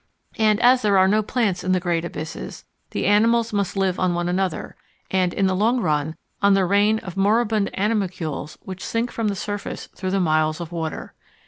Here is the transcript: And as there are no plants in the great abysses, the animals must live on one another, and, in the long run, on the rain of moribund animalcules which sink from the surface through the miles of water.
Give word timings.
And 0.39 0.59
as 0.61 0.81
there 0.81 0.97
are 0.97 1.07
no 1.07 1.21
plants 1.21 1.63
in 1.63 1.73
the 1.73 1.79
great 1.79 2.03
abysses, 2.03 2.65
the 2.89 3.05
animals 3.05 3.53
must 3.53 3.77
live 3.77 3.99
on 3.99 4.15
one 4.15 4.27
another, 4.27 4.75
and, 5.11 5.31
in 5.31 5.45
the 5.45 5.55
long 5.55 5.79
run, 5.79 6.15
on 6.41 6.55
the 6.55 6.65
rain 6.65 6.97
of 7.03 7.15
moribund 7.15 7.69
animalcules 7.75 8.57
which 8.63 8.83
sink 8.83 9.11
from 9.11 9.27
the 9.27 9.35
surface 9.35 9.85
through 9.95 10.09
the 10.09 10.19
miles 10.19 10.59
of 10.59 10.71
water. 10.71 11.13